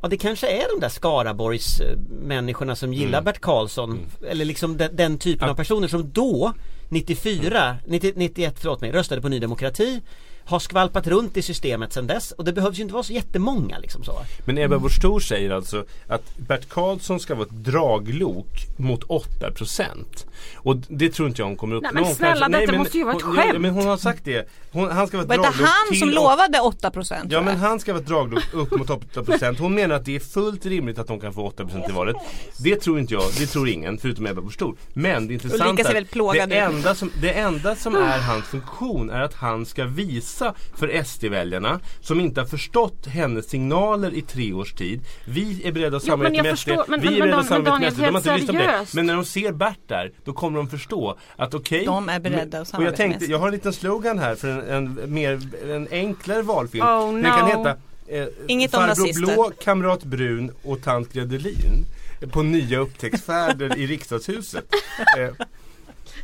[0.02, 1.82] Ja det kanske är de där Skaraborgs
[2.22, 6.54] människorna som gillar Bert Karlsson Eller liksom den, den typen av personer som då
[6.90, 10.02] 94, 90, 91 förlåt mig, röstade på Ny Demokrati
[10.46, 13.80] har skvalpat runt i systemet sedan dess och det behövs ju inte vara så jättemånga
[13.80, 14.20] liksom så.
[14.46, 20.26] Men Ebba Busch Thor säger alltså att Bert Karlsson ska vara ett draglok mot 8%
[20.56, 21.90] och det tror inte jag hon kommer uppnå.
[21.94, 23.62] Nej, men snälla, detta men måste ju vara ett hon, skämt.
[23.62, 24.50] Men hon har sagt det.
[24.72, 27.28] Hon, han ska vara ett Var det draglok han som lovade 8%?
[27.30, 30.20] Ja men han ska vara ett draglok upp mot 8% Hon menar att det är
[30.20, 32.16] fullt rimligt att de kan få 8% i valet
[32.64, 34.58] Det tror inte jag, det tror ingen förutom Ebba Busch.
[34.94, 39.34] Men det intressanta plågad det, enda som, det enda som är hans funktion är att
[39.34, 45.02] han ska visa för SD-väljarna som inte har förstått hennes signaler i tre års tid
[45.26, 48.00] Vi är beredda att samarbeta med SD, men- vi är beredda att samarbeta med SD,
[48.00, 48.86] de har inte lyssnat på det.
[48.94, 52.42] Men när de ser Bert där, då kommer de förstå att okej De är beredda
[52.44, 55.14] att men- Och samarbeta jag tänkte, jag har en liten slogan här för en, en,
[55.14, 55.40] mer,
[55.72, 57.58] en enklare valfilm Oh, Den kan no.
[57.58, 57.70] heta
[58.08, 59.22] eh, Inget om Farbror nazister.
[59.36, 61.86] Blå, Kamrat Brun och Tant Gredelin
[62.32, 64.66] på nya upptäcktsfärder i riksdagshuset.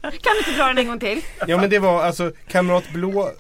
[0.03, 1.21] Eh, Kan du inte dra den en gång till?
[1.47, 3.31] ja men det var alltså Kamrat Blå,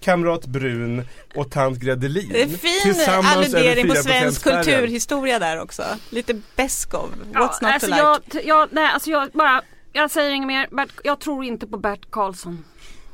[0.00, 1.02] Kamrat Brun
[1.34, 2.28] och Tant Gredelin.
[2.32, 5.82] Det är fin alludering på över 4% svensk kulturhistoria där också.
[6.10, 7.08] Lite Beskov.
[7.32, 7.98] What's Ja, not alltså to like?
[8.38, 10.68] jag, jag, nej, alltså jag bara, jag säger inget mer.
[10.70, 12.64] Bert, jag tror inte på Bert Karlsson.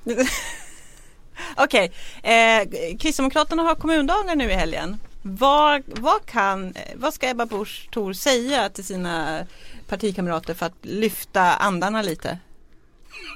[1.56, 5.00] Okej, eh, Kristdemokraterna har kommundagar nu i helgen.
[5.22, 9.46] Vad, vad, kan, eh, vad ska Ebba Busch Thor säga till sina
[9.88, 12.38] partikamrater för att lyfta andarna lite?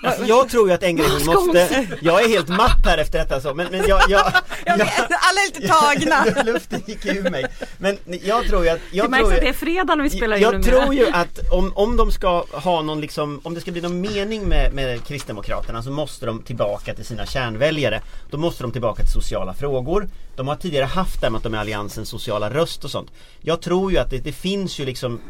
[0.05, 3.19] Alltså, jag tror ju att en grej hon måste Jag är helt matt här efter
[3.19, 4.33] detta så men, men jag, jag,
[4.67, 6.43] jag, Alla är lite tagna.
[6.53, 7.47] Luften gick ur mig
[7.79, 10.11] Men jag tror ju att jag Det märks tror att det är fredag när vi
[10.11, 10.81] spelar in jag numera.
[10.83, 14.01] tror ju att om, om de ska ha någon liksom, om det ska bli någon
[14.01, 18.01] mening med, med Kristdemokraterna så måste de tillbaka till sina kärnväljare.
[18.31, 20.09] Då måste de tillbaka till sociala frågor.
[20.37, 23.11] De har tidigare haft det med att de är alliansens sociala röst och sånt.
[23.41, 25.21] Jag tror ju att det, det finns ju liksom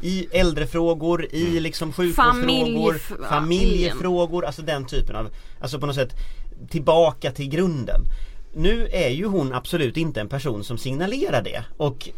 [0.00, 6.14] i äldrefrågor, i liksom sjukvårdsfrågor, Familjef- familjefrågor, alltså den typen av, alltså på något sätt
[6.70, 8.00] tillbaka till grunden.
[8.54, 12.08] Nu är ju hon absolut inte en person som signalerar det och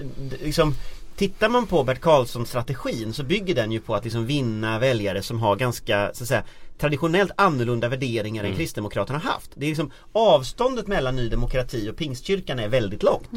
[0.43, 0.75] liksom
[1.17, 5.23] Tittar man på Bert Karlsson strategin så bygger den ju på att liksom vinna väljare
[5.23, 6.43] som har ganska så att säga,
[6.79, 9.51] traditionellt annorlunda värderingar än Kristdemokraterna haft.
[9.55, 13.29] Det är liksom avståndet mellan Ny Demokrati och Pingstkyrkan är väldigt långt.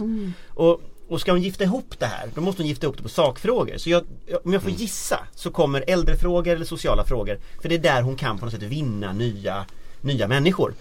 [0.50, 3.10] Och, och ska hon gifta ihop det här då måste hon gifta ihop det på
[3.10, 3.78] sakfrågor.
[3.78, 4.04] Så jag,
[4.43, 8.15] om jag får gissa så kommer äldrefrågor eller sociala frågor för det är där hon
[8.15, 9.65] kan på något sätt vinna nya,
[10.02, 10.74] nya människor.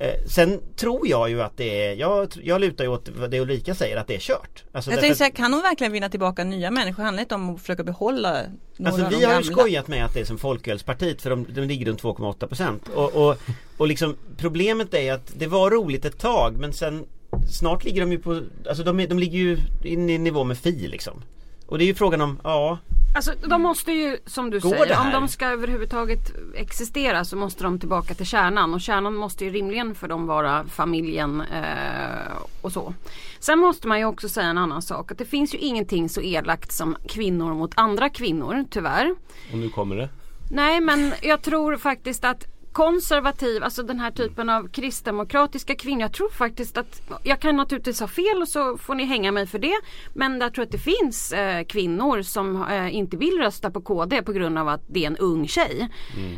[0.00, 3.74] Eh, sen tror jag ju att det är, jag, jag lutar ju åt det Ulrika
[3.74, 4.64] säger att det är kört.
[4.72, 7.02] Alltså Jag därför tänkte säga, kan hon verkligen vinna tillbaka nya människor?
[7.02, 8.42] Handlar det inte om att försöka behålla
[8.76, 11.30] några Alltså av vi de har ju skojat med att det är som Folkölspartiet för
[11.30, 13.36] de, de ligger runt 2,8% och, och,
[13.76, 17.06] och liksom problemet är att det var roligt ett tag men sen
[17.48, 20.88] Snart ligger de ju på, alltså de, de ligger ju in i nivå med Fi
[20.88, 21.22] liksom
[21.66, 22.78] Och det är ju frågan om, ja
[23.14, 27.64] Alltså de måste ju som du Går säger, om de ska överhuvudtaget existera så måste
[27.64, 32.72] de tillbaka till kärnan och kärnan måste ju rimligen för dem vara familjen eh, och
[32.72, 32.94] så.
[33.38, 36.20] Sen måste man ju också säga en annan sak att det finns ju ingenting så
[36.20, 39.14] elakt som kvinnor mot andra kvinnor tyvärr.
[39.52, 40.08] Och nu kommer det.
[40.50, 46.00] Nej men jag tror faktiskt att konservativ, alltså den här typen av kristdemokratiska kvinnor.
[46.00, 49.46] Jag tror faktiskt att, jag kan naturligtvis ha fel och så får ni hänga mig
[49.46, 49.80] för det.
[50.14, 54.22] Men jag tror att det finns eh, kvinnor som eh, inte vill rösta på KD
[54.22, 55.88] på grund av att det är en ung tjej.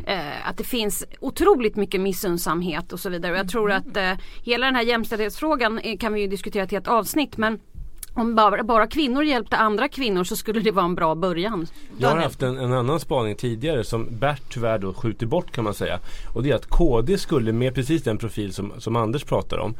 [0.05, 3.31] Eh, att det finns otroligt mycket missundsamhet och så vidare.
[3.31, 4.13] Och jag tror att eh,
[4.43, 7.37] hela den här jämställdhetsfrågan eh, kan vi ju diskutera ett helt avsnitt.
[7.37, 7.59] Men
[8.13, 11.67] om bara, bara kvinnor hjälpte andra kvinnor så skulle det vara en bra början.
[11.97, 15.63] Jag har haft en, en annan spaning tidigare som Bert tyvärr då skjuter bort kan
[15.63, 15.99] man säga.
[16.33, 19.75] Och det är att KD skulle med precis den profil som, som Anders pratar om.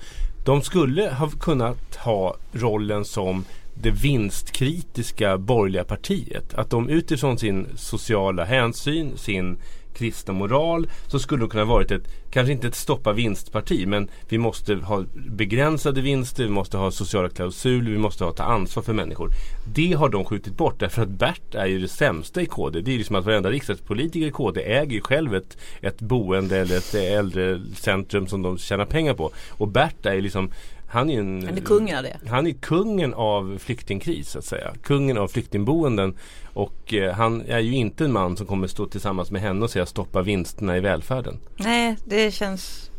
[0.46, 6.54] De skulle ha kunnat ha rollen som det vinstkritiska borgerliga partiet.
[6.54, 9.58] Att de utifrån sin sociala hänsyn, sin
[9.94, 14.38] kristna moral så skulle de kunna varit ett, kanske inte ett stoppa vinstparti men vi
[14.38, 18.94] måste ha begränsade vinster, vi måste ha sociala klausuler, vi måste ha ta ansvar för
[18.94, 19.30] människor.
[19.74, 22.82] Det har de skjutit bort därför att Bert är ju det sämsta i KD.
[22.82, 26.58] Det är ju som att varenda riksdagspolitiker i KD äger ju själv ett, ett boende
[26.58, 29.32] eller ett äldrecentrum som de tjänar pengar på.
[29.50, 30.52] Och Bert är ju liksom
[30.92, 32.18] han är ju en Han är kungen av det.
[32.30, 34.74] Han är kungen av flyktingkris så att säga.
[34.84, 36.18] Kungen av flyktingboenden.
[36.54, 39.70] Och eh, han är ju inte en man som kommer stå tillsammans med henne och
[39.72, 41.38] säga stoppa vinsterna i välfärden.
[41.58, 42.92] Nej, det känns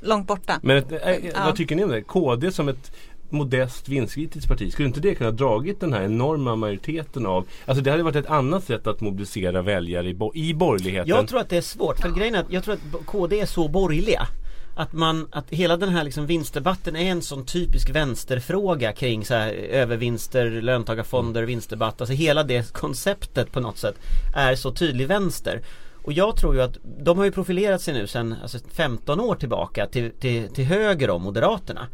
[0.00, 0.60] långt borta.
[0.62, 1.44] Men ett, eh, Ja.
[1.44, 2.02] vad tycker ni om det?
[2.02, 2.92] KD som ett
[3.30, 4.72] modest vinstkritiskt parti.
[4.72, 8.26] Skulle inte det kunna dragit den här enorma majoriteten av Alltså det hade varit ett
[8.26, 11.08] annat sätt att mobilisera väljare i, bo- i borgerligheten.
[11.08, 13.46] Jag tror att det är svårt, för grejen är att jag tror att KD är
[13.46, 14.26] så borgerliga
[14.74, 19.34] att man, att hela den här liksom vinstdebatten är en sån typisk vänsterfråga kring så
[19.34, 22.00] här övervinster, löntagarfonder, vinstdebatt.
[22.00, 23.94] Alltså hela det konceptet på något sätt
[24.34, 25.62] är så tydlig vänster.
[26.04, 29.34] Och jag tror ju att de har ju profilerat sig nu sedan alltså 15 år
[29.34, 31.86] tillbaka till, till, till höger om Moderaterna.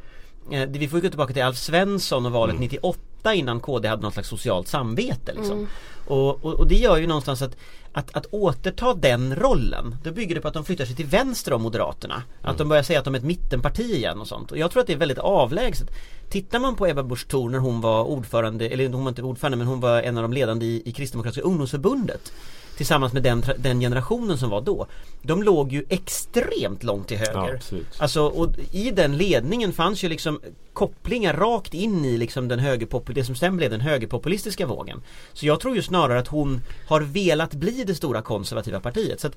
[0.53, 2.99] Eh, vi får ju gå tillbaka till Alf Svensson och valet 98
[3.35, 5.69] innan KD hade något slags socialt samvete liksom.
[6.07, 7.57] Och, och, och det gör ju någonstans att,
[7.93, 11.53] att, att återta den rollen, då bygger det på att de flyttar sig till vänster
[11.53, 12.23] om Moderaterna.
[12.43, 14.53] Att de börjar säga att de är ett mittenparti igen och sånt.
[14.53, 15.91] Och jag tror att det är väldigt avlägset.
[16.31, 19.57] Tittar man på Ebba Busch Thor när hon var ordförande, eller hon var inte ordförande
[19.57, 22.33] men hon var en av de ledande i, i Kristdemokratiska ungdomsförbundet
[22.79, 24.87] Tillsammans med den, den generationen som var då
[25.23, 27.87] De låg ju extremt långt till Ja, höger absolut.
[27.99, 30.41] Alltså och i den ledningen fanns ju liksom
[30.73, 35.03] kopplingar rakt in i liksom den högerpopul- det som sen blev den högerpopulistiska vågen.
[35.33, 39.21] Så jag tror ju snarare att hon har velat bli det stora konservativa partiet.
[39.21, 39.37] Så att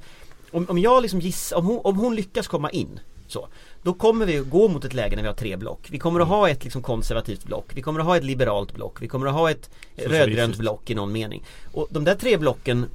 [0.51, 3.47] om, om jag liksom giss, om hon, om hon lyckas komma in så,
[3.83, 5.87] då kommer vi gå mot ett läge när vi har tre block.
[5.91, 9.01] Vi kommer att ha ett liksom konservativt block, vi kommer att ha ett liberalt block,
[9.01, 11.43] vi kommer att ha ett rödgrönt block i någon mening.
[11.71, 12.85] Och de där tre blocken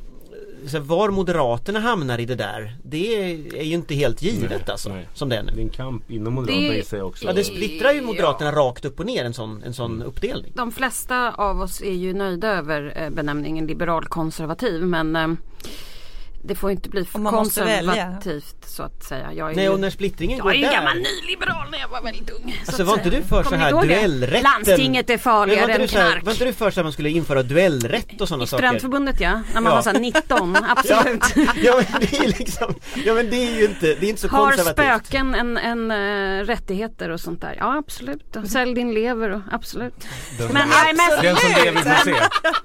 [0.67, 3.15] så var Moderaterna hamnar i det där Det
[3.59, 5.09] är ju inte helt givet Nej, alltså nej.
[5.15, 5.53] Som det är nu.
[5.55, 7.27] Det är en kamp inom Moderaterna Det- i sig också.
[7.27, 10.53] Ja det splittrar ju Moderaterna rakt upp och ner en sån, en sån uppdelning.
[10.57, 15.29] De flesta av oss är ju nöjda över eh, benämningen liberal konservativ men eh,
[16.47, 19.33] det får inte bli för konservativt så att säga.
[19.33, 21.71] Jag är Nej ju, och när splittringen jag går är ju en där gammal nyliberal
[21.71, 22.53] när jag var väldigt ung.
[22.65, 24.43] så Alltså att var inte du för så här duellrätten?
[24.43, 26.25] Landstinget är farligare än knark.
[26.25, 28.63] var inte du för så att man skulle införa duellrätt och sådana I saker?
[28.67, 29.75] studentförbundet ja, när man Ja.
[29.75, 31.25] var så här 19, absolut.
[31.63, 34.29] Ja men det är liksom, ja men det är ju inte, det är inte så
[34.29, 35.91] Har konservativt spöken en, en
[36.41, 37.57] eh, rättigheter och sånt där?
[37.59, 38.37] Ja absolut.
[38.37, 40.07] Och Sälj din lever och absolut.
[40.39, 42.15] Den, Men jag är mest, den som lever får se.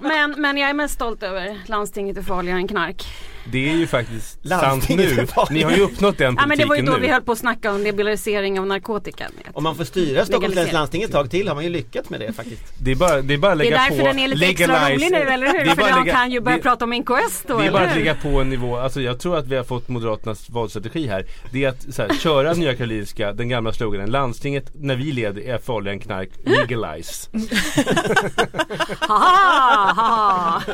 [0.00, 3.04] men, men jag är mest stolt över landstinget är farligare än knark.
[3.44, 5.26] Det är ju faktiskt sant nu.
[5.50, 7.00] Ni har ju uppnått den Ja men det var ju politiken då nu.
[7.06, 9.24] vi höll på att snacka om liberalisering av narkotika.
[9.52, 12.20] Om man får styra Stockholms läns landsting ett tag till har man ju lyckats med
[12.20, 14.18] det faktiskt Det är bara, det är bara att Det är lägga därför på den
[14.18, 15.52] är lite extra rolig nu eller hur?
[15.54, 17.66] Det är För bara de lägga- kan ju börja det- prata om NKS då Det
[17.66, 18.00] är bara eller att hur?
[18.00, 21.26] ligga på en nivå, alltså jag tror att vi har fått Moderaternas valstrategi här.
[21.52, 25.42] Det är att så här, köra Nya Karolinska, den gamla sloganen, landstinget när vi leder
[25.42, 27.28] är farligare än knark, legalize.
[29.00, 30.62] Haha, haha.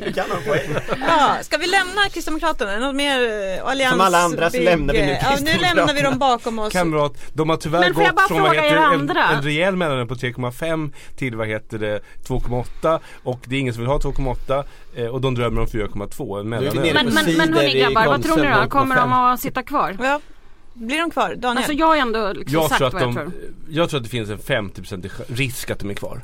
[0.00, 0.68] Det kan man poäng
[1.08, 2.78] Ja, ska vi lämna Kristdemokraterna?
[2.78, 3.18] Något mer
[3.58, 3.90] eh, allians...
[3.90, 6.72] Som alla andra så lämnar vi nu Ja, nu lämnar vi dem bakom oss.
[6.72, 10.92] Kamrat, de har tyvärr gått från vad heter, er en, en rejäl mellanrum på 3,5
[11.16, 14.64] till vad heter det 2,8 och det är ingen som vill ha 2,8
[14.96, 16.96] eh, och de drömmer om 4,2 en nere mellanöl.
[16.98, 18.68] på Men, men, men hörni grabbar, vad tror ni då?
[18.68, 19.32] Kommer de 0,5.
[19.32, 19.96] att sitta kvar?
[20.00, 20.20] Ja,
[20.74, 21.34] blir de kvar?
[21.34, 21.56] Daniel?
[21.58, 23.32] Alltså jag har ändå liksom Jag sagt tror, att vad jag de, tror.
[23.68, 26.22] jag tror att det finns en 50% risk att de är kvar.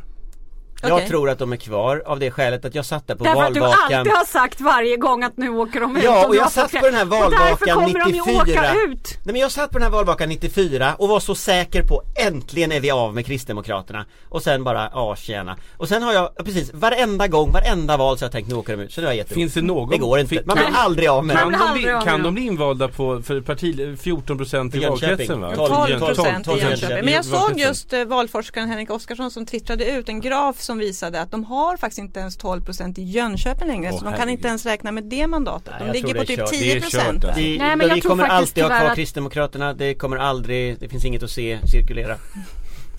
[0.88, 3.42] Jag tror att de är kvar av det skälet att jag satt där på Därför
[3.42, 6.04] att du valvakan alltid har sagt varje gång att nu åker de ut.
[6.04, 9.18] Ja och jag satt på den här därför valvakan kommer de ju 94 åka ut.
[9.24, 12.72] Nej men jag satt på den här valvakan 94 och var så säker på äntligen
[12.72, 16.70] är vi av med Kristdemokraterna Och sen bara, ja tjena Och sen har jag, precis,
[16.74, 19.12] varenda gång, varenda val så har jag tänkt nu åker de ut, så nu har
[19.12, 19.32] jag gett.
[19.32, 19.90] Finns det någon?
[19.90, 22.42] Det går inte, man blir kan- aldrig av med Kan, de bli, kan de bli
[22.46, 25.52] invalda på för parti, 14% i valkretsen va?
[25.56, 27.04] 12 12 12, procent 12, i Jönköping.
[27.04, 31.20] Men jag såg just eh, valforskaren Henrik Oskarsson som twittrade ut en graf som visade
[31.20, 33.90] att de har faktiskt inte ens 12 procent i Jönköping längre.
[33.92, 34.38] Åh, så de kan herregud.
[34.38, 35.74] inte ens räkna med det mandatet.
[35.80, 36.50] Nej, De ligger på typ kört.
[36.50, 37.24] 10 Det är kört, procent.
[37.24, 37.40] alltså.
[37.40, 40.16] Vi, Nej, men jag vi tror kommer faktiskt alltid ha kvar att- Kristdemokraterna, det kommer
[40.16, 42.16] aldrig, det finns inget att se cirkulera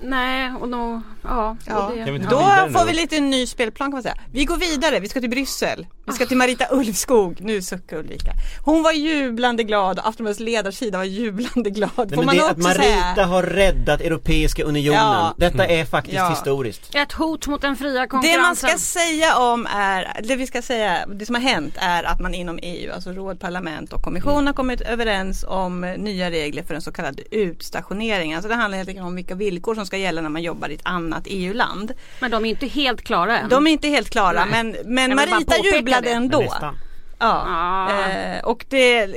[0.04, 1.58] Nej och då, ja.
[1.68, 1.88] Ja.
[1.88, 2.40] Och det, Då
[2.80, 4.16] får vi lite ny spelplan kan man säga.
[4.32, 5.88] Vi går vidare, vi ska till Bryssel.
[6.06, 7.38] Vi ska till Marita Ulvskog.
[7.42, 8.32] Nu suckar Ulrika.
[8.66, 11.92] Hon var jublande glad, Aftonbladets ledarsida var jublande glad.
[11.98, 12.84] Nej, Får men man det, att också Marita
[13.16, 13.26] säga.
[13.26, 15.34] har räddat Europeiska unionen Ja.
[15.38, 16.30] Detta är faktiskt Ja.
[16.30, 18.42] historiskt Ett hot mot den fria Det konkurrensen.
[18.42, 22.20] man ska säga om är, det vi ska säga, det som har hänt är att
[22.20, 26.74] man inom EU, alltså råd, parlament och kommission har kommit överens om nya regler för
[26.74, 28.38] den så kallade utstationeringen.
[28.38, 30.74] Alltså det handlar helt enkelt om vilka villkor som ska gälla när man jobbar i
[30.74, 31.92] ett annat EU-land.
[32.20, 33.50] Men de är inte helt klara än.
[33.50, 34.64] De är inte helt klara Nej.
[34.64, 36.14] men, men Marita jublade det.
[36.14, 36.40] ändå.
[36.40, 36.78] Nästan.
[37.20, 37.44] Ja.
[37.48, 38.40] Ah.
[38.44, 39.16] Och det är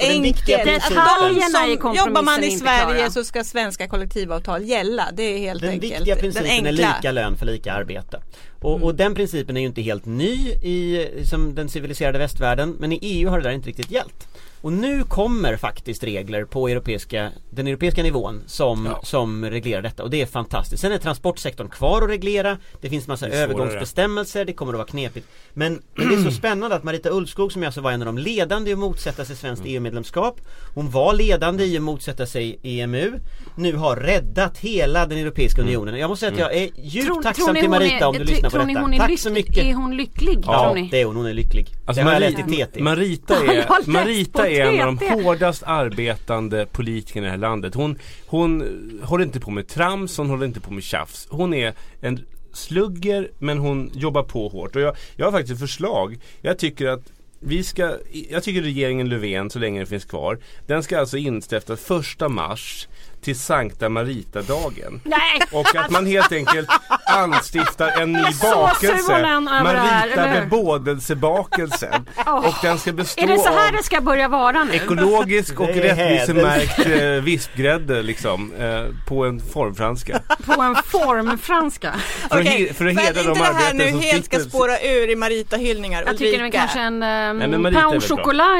[0.00, 0.84] enkelt.
[0.84, 1.40] Att de
[1.80, 3.10] som jobbar man i Sverige klara.
[3.10, 5.08] så ska svenska kollektivavtal gälla.
[5.12, 8.22] Det är helt Den enkelt viktiga principen den är lika lön för lika arbete.
[8.60, 8.82] Och, Mm.
[8.82, 12.98] och den principen är ju inte helt ny i som den civiliserade västvärlden men i
[13.02, 14.28] EU har det där inte riktigt gällt.
[14.64, 19.00] Och nu kommer faktiskt regler på europeiska, den europeiska nivån som, Ja.
[19.02, 20.80] som reglerar detta och det är fantastiskt.
[20.82, 24.86] Sen är transportsektorn kvar att reglera, det finns massa Det övergångsbestämmelser, det kommer att vara
[24.88, 25.26] knepigt.
[25.52, 28.18] Men, men det är så spännande att Marita Ulvskog som alltså var en av de
[28.18, 30.40] ledande i att motsätta sig svenskt EU-medlemskap
[30.74, 33.12] Hon var ledande i att motsätta sig EMU
[33.56, 35.98] Nu har räddat hela den Europeiska unionen.
[35.98, 38.24] Jag måste säga att jag är djupt Tror, tacksam tror till Marita är, om du
[38.24, 38.84] lyssnar på tror ni detta.
[38.84, 39.58] hon är Tack lyck- så mycket!
[39.58, 40.88] Är hon lycklig Ja, tror ni?
[40.90, 41.66] det är hon, hon är lycklig.
[41.86, 42.80] Alltså Marita.
[42.80, 47.74] Marita är, Marita är en av de hårdast arbetande politikerna i det här landet.
[47.74, 48.64] Hon, hon
[49.02, 51.26] håller inte på med trams, hon håller inte på med tjafs.
[51.30, 54.76] Hon är en slugger men hon jobbar på hårt.
[54.76, 56.18] Och jag, jag har faktiskt ett förslag.
[56.40, 57.96] Jag tycker att vi ska,
[58.30, 62.88] jag tycker regeringen Löfven, så länge den finns kvar, den ska alltså instifta första mars
[63.24, 65.00] till Sankta Marita-dagen.
[65.04, 65.40] Nej!
[65.52, 66.68] Och att man helt enkelt
[67.06, 69.38] anstiftar en ny bakelse.
[69.40, 72.08] Marita bebådelsebakelsen.
[72.26, 72.46] Åh.
[72.48, 74.72] Och den ska bestå Är det så här av det ska börja vara nu?
[74.74, 78.52] ekologisk och rättvisemärkt eh, vispgrädde liksom.
[78.52, 80.20] Eh, på en formfranska.
[80.46, 81.92] På en formfranska.
[82.28, 84.24] För, att, Okej, he- för att hedra att de inte det här nu som helt
[84.24, 86.58] ska spåra ur i Marita-hyllningar Jag tycker Ulrika.
[86.58, 87.62] kanske en um, är pain väl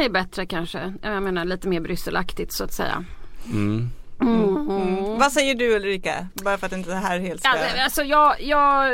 [0.05, 0.93] är bättre kanske.
[1.03, 3.05] Jag menar lite mer Brysselaktigt så att säga.
[3.47, 3.91] Mm.
[4.21, 5.19] Mm.
[5.19, 6.27] Vad säger du Ulrika?
[6.45, 7.49] Bara för att inte det här helt ska...
[7.49, 8.91] Ja, alltså jag, jag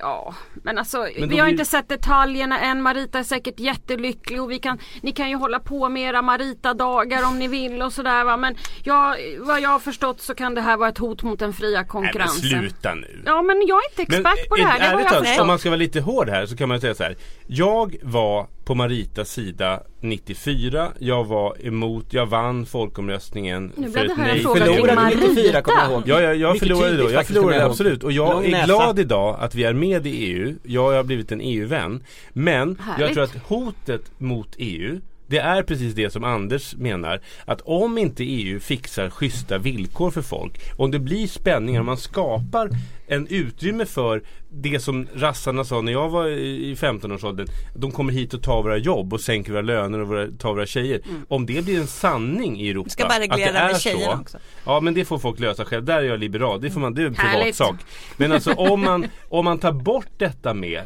[0.00, 2.82] Ja, men alltså Men vi har blir- inte sett detaljerna än.
[2.82, 7.26] Marita är säkert jättelycklig och vi kan, ni kan ju hålla på med era Marita-dagar
[7.28, 8.36] om ni vill och sådär va.
[8.36, 11.52] Men jag, vad jag har förstått så kan det här vara ett hot mot den
[11.52, 12.40] fria Nej men konkurrensen.
[12.60, 13.22] sluta nu.
[13.26, 14.78] Ja men jag är inte expert på det här.
[14.78, 16.80] Det har ärligt jag talat, om man ska vara lite hård här så kan man
[16.80, 17.16] säga så här.
[17.46, 20.92] Jag var på Maritas sida 94.
[20.98, 25.28] Jag var emot, jag vann folkomröstningen Nu för blev det här en fråga Förlorade kring
[25.28, 26.10] 94 kommer jag Marita.
[26.10, 26.22] ihåg.
[26.22, 27.10] Ja, jag, jag Mycket förlorade då.
[27.10, 28.04] Jag förlorade jag absolut.
[28.04, 28.66] Och jag Lång är näsa.
[28.66, 30.54] glad idag att vi är med i EU.
[30.62, 32.02] Jag har blivit en EU-vän.
[32.32, 33.14] Men jag Härligt.
[33.14, 37.20] tror att hotet mot EU det är precis det som Anders menar.
[37.44, 40.52] Att om inte EU fixar schyssta villkor för folk.
[40.76, 42.70] Om det blir spänningar, om man skapar
[43.08, 47.46] en utrymme för det som rassarna sa när jag var i i 15-årsåldern.
[47.74, 50.66] De kommer hit och tar våra jobb och sänker våra löner och våra, tar våra
[50.66, 51.00] tjejer.
[51.28, 52.84] Om det blir en sanning i Europa.
[52.84, 54.38] Vi ska bara att reglera det är med tjejerna så, också.
[54.66, 55.84] Ja men det får folk lösa själv.
[55.84, 56.60] Där är jag liberal.
[56.60, 57.42] Det, får man, det är en Härligt.
[57.58, 57.76] privatsak.
[58.16, 60.82] Men alltså om man, om man tar bort detta med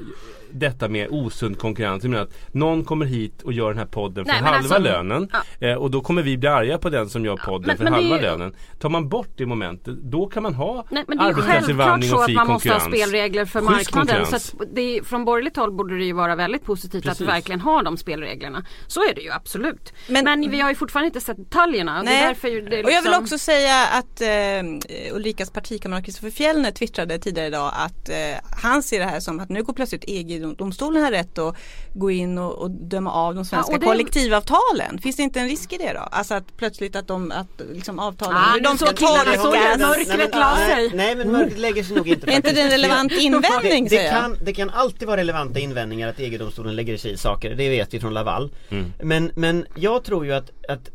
[0.55, 2.03] detta med osund konkurrens.
[2.05, 4.75] Jag menar att någon kommer hit och gör den här podden för Nej, men halva
[4.75, 5.29] alltså- lönen.
[5.61, 7.93] Eh, och då kommer vi bli arga på den som gör podden men- för men
[7.93, 8.55] halva ju- lönen.
[8.81, 10.85] Tar man bort det momentet då kan man ha
[11.19, 14.27] arbetskraftsinvandring så och att man måste ha spelregler för Schysst marknaden.
[14.41, 17.11] Så det, från borgerligt håll borde det ju vara väldigt positivt Precis.
[17.11, 18.65] att vi verkligen har de spelreglerna.
[18.87, 19.93] Så är det ju absolut.
[20.09, 21.99] Men- Men, vi har ju fortfarande inte sett detaljerna.
[21.99, 22.27] och Det är Nej.
[22.29, 26.31] därför ju det är Och jag vill liksom- också säga att eh, Ulrikas partikamrat Kristoffer
[26.31, 28.17] Fjellner twittrade tidigare idag att eh,
[28.63, 31.57] han ser det här som att nu går plötsligt EG-domstolen här rätt att
[31.95, 34.99] gå in och, och döma av de svenska Ja, och det- kollektivavtalen.
[35.03, 35.99] Finns det inte en risk i det då?
[36.01, 39.43] Alltså att plötsligt att de, att liksom avtalen, Ah, de ska tolkas.
[39.43, 40.91] så Nej, men- mörkret la nej, sig.
[40.97, 44.11] Nej men mörkret lägger sig nog inte Är inte det en relevant invändning det, det,
[44.11, 47.95] kan, det kan alltid vara relevanta invändningar att EG-domstolen lägger sig i saker, det vet
[47.95, 48.51] vi från Laval.
[49.03, 50.91] Men, men jag tror ju att, att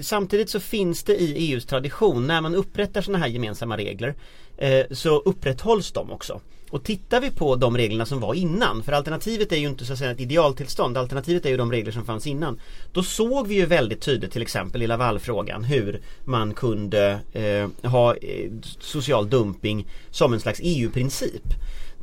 [0.00, 4.14] samtidigt så finns det i EUs tradition när man upprättar sådana här gemensamma regler
[4.60, 6.40] Eh, så upprätthålls de också.
[6.70, 9.92] Och tittar vi på de reglerna som var innan, för alternativet är ju inte så
[9.92, 12.60] att säga ett idealtillstånd, alternativet är ju de regler som fanns innan.
[12.92, 18.14] Då såg vi ju väldigt tydligt till exempel i Lavalfrågan hur man kunde eh, ha
[18.14, 21.54] eh, social dumping som en slags EU-princip.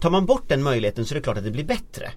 [0.01, 2.11] Tar man bort den möjligheten så är det klart att det blir bättre.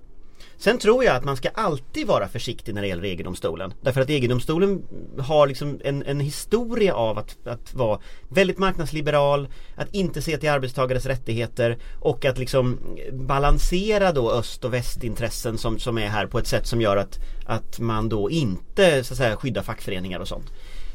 [0.60, 3.74] Sen tror jag att man ska alltid vara försiktig när det gäller EG-domstolen.
[3.82, 4.82] Därför att EG-domstolen
[5.18, 10.50] har liksom en, en historia av att, att vara väldigt marknadsliberal, att inte se till
[10.50, 12.78] arbetstagares rättigheter och att liksom
[13.12, 17.18] balansera då öst och västintressen som, som är här på ett sätt som gör att,
[17.46, 20.52] att man då inte så att säga skyddar fackföreningar och sånt.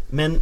[0.10, 0.38] Men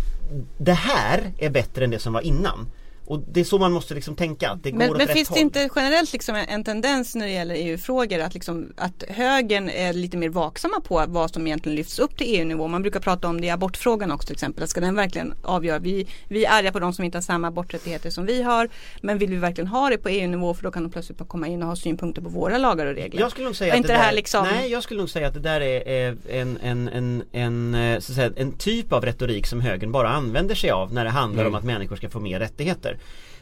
[0.58, 2.68] det här är bättre än det som var innan.
[3.06, 5.30] Och det är så man måste liksom tänka, det går Men, åt men rätt finns
[5.30, 5.36] håll.
[5.36, 9.70] det inte generellt liksom en, en tendens när det gäller EU-frågor att, liksom, att högern
[9.70, 12.68] är lite mer vaksamma på vad som egentligen lyfts upp till EU-nivå?
[12.68, 14.68] Man brukar prata om det i abortfrågan också till exempel.
[14.68, 15.80] Ska den verkligen avgöra?
[15.80, 18.70] Vi, vi är arga på de som inte har samma aborträttigheter som vi har.
[19.02, 21.48] Men vill vi verkligen ha det på EU-nivå för då kan de plötsligt bara komma
[21.48, 23.22] in och ha synpunkter på våra lagar och regler.
[23.22, 25.28] Jag skulle nog säga att det, det här där, liksom- Nej, jag skulle nog säga
[25.28, 29.06] att det där är, en, en, en, en, eh, så att säga, en typ av
[29.06, 32.20] retorik som högern bara använder sig av när det handlar om att människor ska få
[32.20, 32.93] mer rättigheter.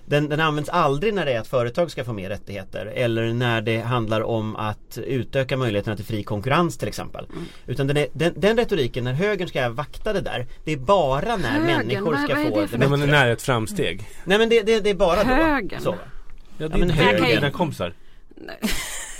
[0.05, 3.61] Den, den används aldrig när det är att företag ska få mer rättigheter eller när
[3.61, 7.25] det handlar om att utöka möjligheterna till fri konkurrens till exempel.
[7.67, 11.37] Utan den, är, den, den retoriken när högern ska vakta det där Det är bara
[11.37, 13.19] när Högern, människor vad- ska vad är få det för När man är bättre.
[13.19, 14.07] nära ett framsteg.
[14.25, 15.29] Nej men det, det, det är bara då.
[15.29, 15.81] Högern.
[15.81, 15.95] Så.
[16.57, 17.93] Ja, det Ja, men är höger- höger, dina kompisar.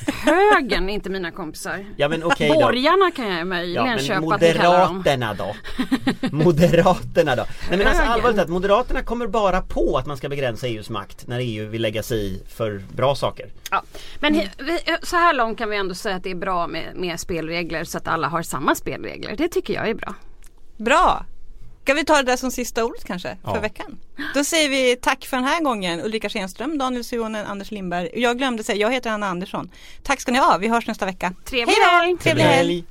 [0.08, 1.86] Högern är inte mina kompisar.
[1.97, 2.54] Ja men okej då.
[2.60, 4.20] Borgarna kan jag Ja möjligen men köpa.
[4.22, 5.56] Moderaterna då?
[6.32, 7.45] Moderaterna då?
[7.70, 11.28] Nej men alltså allvarligt att Moderaterna kommer bara på att man ska begränsa EUs makt
[11.28, 13.45] när EU vill lägga sig i för bra saker.
[13.72, 13.84] Ja.
[14.20, 16.84] Men he- vi, så här långt kan vi ändå säga att det är bra med,
[16.95, 19.36] med spelregler så att alla har samma spelregler.
[19.38, 20.14] Det tycker jag är bra.
[20.78, 21.26] Bra!
[21.84, 23.54] Ska vi ta det där som sista ordet kanske Ja.
[23.54, 23.98] för veckan?
[24.36, 28.10] Då säger vi tack för den här gången Ulrika Schenström, Daniel Suhonen, Anders Lindberg.
[28.16, 29.72] Jag glömde säga, jag heter Anna Andersson.
[30.04, 31.34] Tack ska ni ha, vi hörs nästa vecka.
[31.46, 32.18] Trevlig helg.
[32.18, 32.84] Trevlig helg!